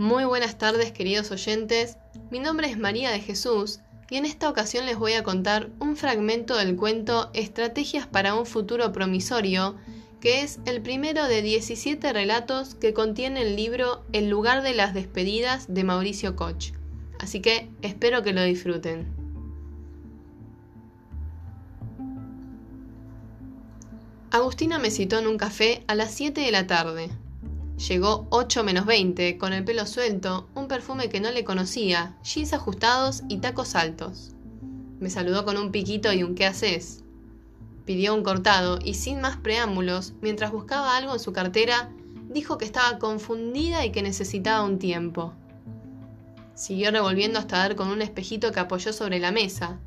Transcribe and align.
Muy 0.00 0.24
buenas 0.24 0.56
tardes 0.56 0.92
queridos 0.92 1.30
oyentes, 1.30 1.98
mi 2.30 2.38
nombre 2.38 2.70
es 2.70 2.78
María 2.78 3.10
de 3.10 3.20
Jesús 3.20 3.80
y 4.08 4.16
en 4.16 4.24
esta 4.24 4.48
ocasión 4.48 4.86
les 4.86 4.98
voy 4.98 5.12
a 5.12 5.22
contar 5.22 5.68
un 5.78 5.94
fragmento 5.94 6.56
del 6.56 6.74
cuento 6.74 7.28
Estrategias 7.34 8.06
para 8.06 8.34
un 8.34 8.46
futuro 8.46 8.92
promisorio, 8.92 9.76
que 10.18 10.40
es 10.40 10.58
el 10.64 10.80
primero 10.80 11.26
de 11.26 11.42
17 11.42 12.14
relatos 12.14 12.74
que 12.76 12.94
contiene 12.94 13.42
el 13.42 13.56
libro 13.56 14.02
El 14.12 14.30
lugar 14.30 14.62
de 14.62 14.72
las 14.72 14.94
despedidas 14.94 15.66
de 15.68 15.84
Mauricio 15.84 16.34
Koch. 16.34 16.72
Así 17.18 17.42
que 17.42 17.68
espero 17.82 18.22
que 18.22 18.32
lo 18.32 18.42
disfruten. 18.42 19.06
Agustina 24.30 24.78
me 24.78 24.90
citó 24.90 25.18
en 25.18 25.26
un 25.26 25.36
café 25.36 25.84
a 25.88 25.94
las 25.94 26.14
7 26.14 26.40
de 26.40 26.52
la 26.52 26.66
tarde. 26.66 27.10
Llegó 27.88 28.26
8 28.28 28.62
menos 28.62 28.84
20, 28.84 29.38
con 29.38 29.54
el 29.54 29.64
pelo 29.64 29.86
suelto, 29.86 30.50
un 30.54 30.68
perfume 30.68 31.08
que 31.08 31.18
no 31.18 31.30
le 31.30 31.44
conocía, 31.44 32.14
jeans 32.22 32.52
ajustados 32.52 33.22
y 33.30 33.38
tacos 33.38 33.74
altos. 33.74 34.32
Me 34.98 35.08
saludó 35.08 35.46
con 35.46 35.56
un 35.56 35.72
piquito 35.72 36.12
y 36.12 36.22
un 36.22 36.34
¿qué 36.34 36.44
haces? 36.44 37.04
Pidió 37.86 38.14
un 38.14 38.22
cortado 38.22 38.78
y 38.84 38.94
sin 38.94 39.22
más 39.22 39.38
preámbulos, 39.38 40.12
mientras 40.20 40.52
buscaba 40.52 40.94
algo 40.94 41.14
en 41.14 41.20
su 41.20 41.32
cartera, 41.32 41.90
dijo 42.28 42.58
que 42.58 42.66
estaba 42.66 42.98
confundida 42.98 43.86
y 43.86 43.92
que 43.92 44.02
necesitaba 44.02 44.62
un 44.62 44.78
tiempo. 44.78 45.32
Siguió 46.54 46.90
revolviendo 46.90 47.38
hasta 47.38 47.56
dar 47.56 47.76
con 47.76 47.88
un 47.88 48.02
espejito 48.02 48.52
que 48.52 48.60
apoyó 48.60 48.92
sobre 48.92 49.20
la 49.20 49.32
mesa. 49.32 49.78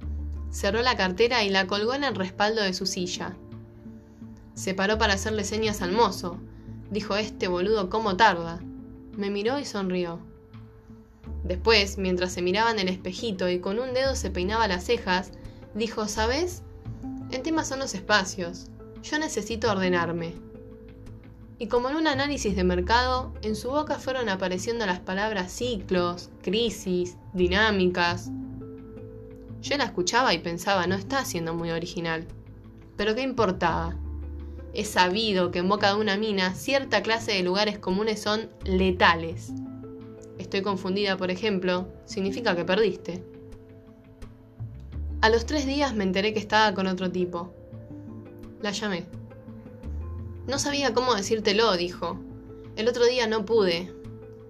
Cerró 0.50 0.82
la 0.82 0.98
cartera 0.98 1.44
y 1.44 1.52
la 1.52 1.68
colgó 1.68 1.94
en 1.94 2.06
el 2.06 2.16
respaldo 2.16 2.64
de 2.64 2.74
su 2.74 2.88
silla. 2.88 3.36
Se 4.56 4.74
paró 4.74 4.98
para 4.98 5.14
hacerle 5.14 5.44
señas 5.44 5.84
al 5.84 5.92
mozo, 5.92 6.40
dijo 6.94 7.18
este 7.18 7.48
boludo 7.48 7.90
cómo 7.90 8.16
tarda. 8.16 8.60
Me 9.18 9.32
miró 9.32 9.60
y 9.60 9.66
sonrió. 9.66 10.20
Después, 11.44 11.98
mientras 11.98 12.32
se 12.32 12.42
miraba 12.42 12.72
en 12.72 12.80
el 12.80 12.88
espejito 12.88 13.50
y 13.50 13.60
con 13.60 13.80
un 13.80 13.94
dedo 13.94 14.16
se 14.16 14.30
peinaba 14.30 14.68
las 14.68 14.86
cejas, 14.86 15.32
dijo, 15.74 16.08
¿sabes? 16.08 16.62
El 17.32 17.42
tema 17.42 17.66
son 17.66 17.80
los 17.80 17.96
espacios. 17.96 18.68
Yo 19.02 19.18
necesito 19.18 19.72
ordenarme. 19.72 20.36
Y 21.58 21.68
como 21.68 21.90
en 21.90 21.96
un 21.96 22.08
análisis 22.08 22.56
de 22.56 22.64
mercado, 22.64 23.34
en 23.42 23.56
su 23.56 23.70
boca 23.70 23.98
fueron 23.98 24.30
apareciendo 24.30 24.86
las 24.86 25.00
palabras 25.00 25.52
ciclos, 25.52 26.30
crisis, 26.42 27.18
dinámicas. 27.34 28.30
Yo 29.62 29.78
la 29.78 29.86
escuchaba 29.86 30.34
y 30.34 30.40
pensaba, 30.40 30.88
no 30.88 30.96
está 30.96 31.26
siendo 31.26 31.54
muy 31.54 31.72
original. 31.72 32.28
Pero 32.98 33.16
¿qué 33.16 33.22
importaba? 33.22 33.96
Es 34.74 34.90
sabido 34.90 35.52
que 35.52 35.60
en 35.60 35.70
boca 35.70 35.94
de 35.94 36.02
una 36.02 36.18
mina 36.18 36.56
cierta 36.56 37.04
clase 37.04 37.34
de 37.34 37.44
lugares 37.44 37.78
comunes 37.78 38.22
son 38.22 38.50
letales. 38.66 39.54
Estoy 40.40 40.64
confundida, 40.64 41.16
por 41.16 41.30
ejemplo, 41.30 41.88
significa 42.06 42.56
que 42.56 42.66
perdiste. 42.66 43.24
A 45.22 45.30
los 45.30 45.46
tres 45.46 45.68
días 45.68 45.94
me 45.94 46.04
enteré 46.04 46.34
que 46.34 46.40
estaba 46.40 46.74
con 46.74 46.88
otro 46.88 47.12
tipo. 47.12 47.54
La 48.62 48.72
llamé. 48.72 49.06
No 50.48 50.58
sabía 50.58 50.94
cómo 50.94 51.14
decírtelo, 51.14 51.78
dijo. 51.78 52.20
El 52.76 52.88
otro 52.88 53.06
día 53.06 53.28
no 53.28 53.46
pude. 53.46 53.94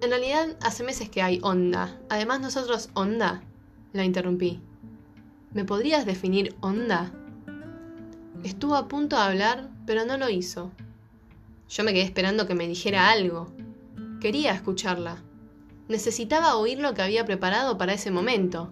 En 0.00 0.10
realidad 0.10 0.56
hace 0.62 0.82
meses 0.84 1.10
que 1.10 1.22
hay 1.22 1.38
onda. 1.42 2.00
Además 2.08 2.40
nosotros 2.40 2.88
onda. 2.94 3.42
La 3.92 4.04
interrumpí. 4.04 4.60
¿Me 5.52 5.64
podrías 5.64 6.06
definir 6.06 6.56
onda? 6.60 7.12
Estuvo 8.42 8.74
a 8.74 8.88
punto 8.88 9.16
de 9.16 9.22
hablar, 9.22 9.68
pero 9.86 10.04
no 10.04 10.16
lo 10.16 10.28
hizo. 10.28 10.70
Yo 11.68 11.84
me 11.84 11.92
quedé 11.92 12.02
esperando 12.02 12.46
que 12.46 12.54
me 12.54 12.68
dijera 12.68 13.10
algo. 13.10 13.52
Quería 14.20 14.52
escucharla. 14.52 15.22
Necesitaba 15.88 16.56
oír 16.56 16.78
lo 16.78 16.94
que 16.94 17.02
había 17.02 17.24
preparado 17.24 17.76
para 17.76 17.92
ese 17.92 18.10
momento. 18.10 18.70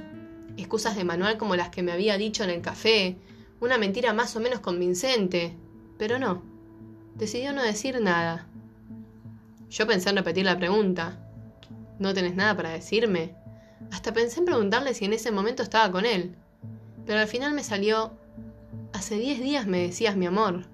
Excusas 0.57 0.97
de 0.97 1.05
manual 1.05 1.39
como 1.39 1.57
las 1.57 1.71
que 1.71 1.83
me 1.83 1.93
había 1.93 2.17
dicho 2.17 2.45
en 2.45 2.51
el 2.51 2.63
café, 2.63 3.17
una 3.61 3.79
mentira 3.79 4.13
más 4.13 4.35
o 4.37 4.41
menos 4.41 4.61
convincente. 4.61 5.57
Pero 5.99 6.19
no. 6.19 6.43
Decidió 7.15 7.53
no 7.53 7.63
decir 7.63 8.01
nada. 8.01 8.47
Yo 9.71 9.87
pensé 9.87 10.11
en 10.11 10.17
repetir 10.17 10.45
la 10.45 10.59
pregunta. 10.59 11.19
¿No 11.99 12.15
tenés 12.15 12.35
nada 12.35 12.57
para 12.57 12.71
decirme? 12.71 13.35
Hasta 13.91 14.13
pensé 14.13 14.41
en 14.41 14.47
preguntarle 14.47 14.95
si 14.95 15.05
en 15.05 15.13
ese 15.13 15.31
momento 15.31 15.63
estaba 15.63 15.93
con 15.93 16.07
él. 16.07 16.35
Pero 17.05 17.21
al 17.21 17.29
final 17.29 17.53
me 17.53 17.65
salió 17.65 18.13
Hace 18.93 19.17
diez 19.17 19.41
días 19.41 19.67
me 19.67 19.79
decías 19.79 20.17
mi 20.17 20.27
amor. 20.27 20.67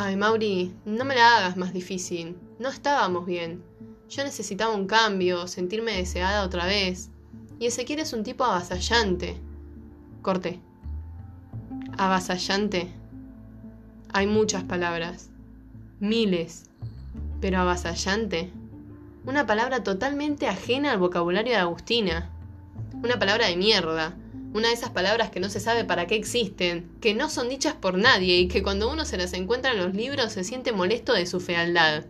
Ay, 0.00 0.14
Mauri, 0.14 0.72
no 0.84 1.04
me 1.04 1.16
la 1.16 1.38
hagas 1.38 1.56
más 1.56 1.72
difícil. 1.72 2.36
No 2.60 2.68
estábamos 2.68 3.26
bien. 3.26 3.64
Yo 4.08 4.22
necesitaba 4.22 4.72
un 4.72 4.86
cambio, 4.86 5.48
sentirme 5.48 5.90
deseada 5.90 6.44
otra 6.44 6.66
vez. 6.66 7.10
Y 7.58 7.66
Ezequiel 7.66 7.98
es 7.98 8.12
un 8.12 8.22
tipo 8.22 8.44
avasallante. 8.44 9.36
Corté. 10.22 10.60
Avasallante. 11.96 12.92
Hay 14.12 14.28
muchas 14.28 14.62
palabras. 14.62 15.30
Miles. 15.98 16.70
Pero 17.40 17.58
avasallante. 17.58 18.52
Una 19.26 19.46
palabra 19.46 19.82
totalmente 19.82 20.46
ajena 20.46 20.92
al 20.92 20.98
vocabulario 20.98 21.54
de 21.54 21.58
Agustina. 21.58 22.30
Una 23.02 23.18
palabra 23.18 23.48
de 23.48 23.56
mierda 23.56 24.14
una 24.52 24.68
de 24.68 24.74
esas 24.74 24.90
palabras 24.90 25.30
que 25.30 25.40
no 25.40 25.50
se 25.50 25.60
sabe 25.60 25.84
para 25.84 26.06
qué 26.06 26.14
existen, 26.14 26.90
que 27.00 27.14
no 27.14 27.28
son 27.28 27.48
dichas 27.48 27.74
por 27.74 27.98
nadie 27.98 28.38
y 28.38 28.48
que 28.48 28.62
cuando 28.62 28.90
uno 28.90 29.04
se 29.04 29.18
las 29.18 29.32
encuentra 29.34 29.72
en 29.72 29.78
los 29.78 29.94
libros 29.94 30.32
se 30.32 30.44
siente 30.44 30.72
molesto 30.72 31.12
de 31.12 31.26
su 31.26 31.40
fealdad. 31.40 32.06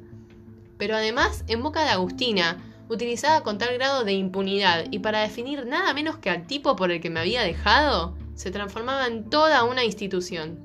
Pero 0.78 0.97
además, 0.97 1.44
en 1.49 1.62
boca 1.62 1.82
de 1.82 1.91
Agustina, 1.91 2.62
utilizada 2.88 3.43
con 3.43 3.59
tal 3.59 3.75
grado 3.75 4.04
de 4.04 4.12
impunidad 4.12 4.87
y 4.91 5.00
para 5.00 5.21
definir 5.21 5.66
nada 5.66 5.93
menos 5.93 6.19
que 6.19 6.31
al 6.31 6.47
tipo 6.47 6.76
por 6.76 6.91
el 6.93 7.00
que 7.00 7.10
me 7.10 7.21
había 7.21 7.43
dejado, 7.43 8.16
se 8.34 8.53
transformaba 8.53 9.09
en 9.09 9.28
toda 9.28 9.65
una 9.65 9.84
institución. 9.84 10.60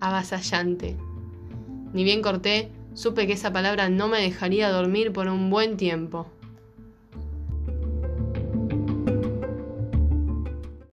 Avasallante. 0.00 0.96
Ni 1.92 2.04
bien 2.04 2.22
corté, 2.22 2.70
supe 2.94 3.26
que 3.26 3.32
esa 3.32 3.52
palabra 3.52 3.88
no 3.88 4.06
me 4.06 4.20
dejaría 4.20 4.70
dormir 4.70 5.12
por 5.12 5.26
un 5.26 5.50
buen 5.50 5.76
tiempo. 5.76 6.30